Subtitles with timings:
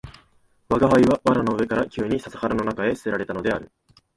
[0.67, 3.71] 吾輩は藁の上から急に笹原の中へ棄てられたのである